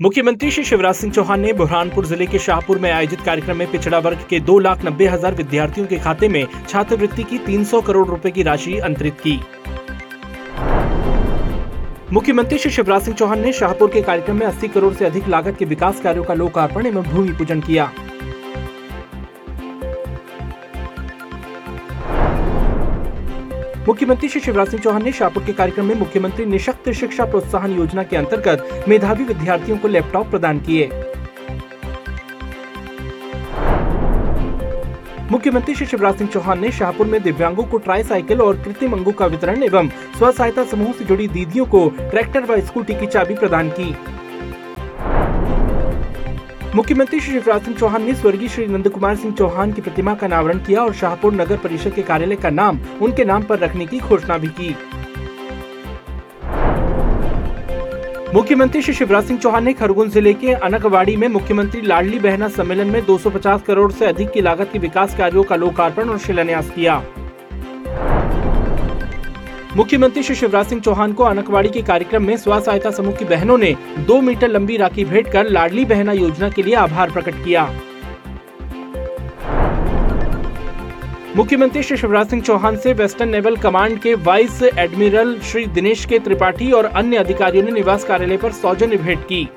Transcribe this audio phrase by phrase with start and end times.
[0.00, 3.98] मुख्यमंत्री श्री शिवराज सिंह चौहान ने बुरहानपुर ज़िले के शाहपुर में आयोजित कार्यक्रम में पिछड़ा
[3.98, 8.30] वर्ग के दो लाख नब्बे हज़ार विद्यार्थियों के खाते में छात्रवृत्ति की 300 करोड़ रुपए
[8.30, 9.34] की राशि अंतरित की।
[12.12, 15.56] मुख्यमंत्री श्री शिवराज सिंह चौहान ने शाहपुर के कार्यक्रम में 80 करोड़ से अधिक लागत
[15.58, 17.90] के विकास कार्यों का लोकार्पण एवं भूमि पूजन किया।
[23.88, 28.02] मुख्यमंत्री श्री शिवराज सिंह चौहान ने शाहपुर के कार्यक्रम में मुख्यमंत्री निशक्त शिक्षा प्रोत्साहन योजना
[28.02, 30.88] के अंतर्गत मेधावी विद्यार्थियों को लैपटॉप प्रदान किए।
[35.30, 39.12] मुख्यमंत्री श्री शिवराज सिंह चौहान ने शाहपुर में दिव्यांगों को ट्राई साइकिल और कृत्रिम अंगों
[39.12, 43.34] का वितरण एवं स्व सहायता समूह से जुड़ी दीदियों को ट्रैक्टर व स्कूटी की चाबी
[43.34, 43.94] प्रदान की।
[46.74, 50.26] मुख्यमंत्री श्री शिवराज सिंह चौहान ने स्वर्गीय श्री नंद कुमार सिंह चौहान की प्रतिमा का
[50.26, 53.98] अनावरण किया और शाहपुर नगर परिषद के कार्यालय का नाम उनके नाम पर रखने की
[53.98, 54.74] घोषणा भी की।
[58.34, 62.90] मुख्यमंत्री श्री शिवराज सिंह चौहान ने खरगोन ज़िले के अनकवाड़ी में मुख्यमंत्री लाडली बहना सम्मेलन
[62.90, 67.02] में 250 करोड़ से अधिक की लागत के विकास कार्यों का लोकार्पण और शिलान्यास किया।
[69.76, 73.56] मुख्यमंत्री श्री शिवराज सिंह चौहान को अनकवाड़ी के कार्यक्रम में स्व सहायता समूह की बहनों
[73.58, 77.64] ने दो मीटर लंबी राखी भेंट कर लाडली बहना योजना के लिए आभार प्रकट किया।
[81.36, 86.18] मुख्यमंत्री श्री शिवराज सिंह चौहान से वेस्टर्न नेवल कमांड के vice admiral Shri Dinesh K
[86.18, 89.48] Tripathi और अन्य अधिकारियों ने निवास कार्यालय पर सौजन्य भेंट की।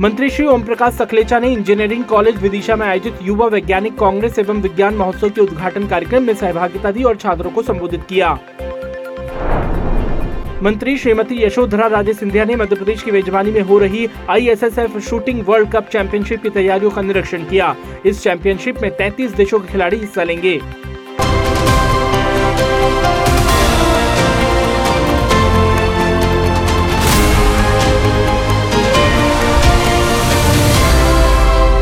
[0.00, 4.60] मंत्री श्री ओम प्रकाश सखलेचा ने इंजीनियरिंग कॉलेज विदिशा में आयोजित युवा वैज्ञानिक कांग्रेस एवं
[4.62, 8.32] विज्ञान महोत्सव के उद्घाटन कार्यक्रम में सहभागिता दी और छात्रों को संबोधित किया।
[10.62, 15.44] मंत्री श्रीमती यशोधरा राजे सिंधिया ने मध्य प्रदेश की मेजबानी में हो रही ISSF shooting
[15.48, 17.74] world cup championship की तैयारियों का निरीक्षण किया।
[18.06, 20.60] इस चैंपियनशिप में 33 देशों के खिलाड़ी हिस्सा लेंगे।